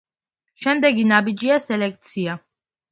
[0.63, 2.39] შემდეგი ნაბიჯია სელექცია.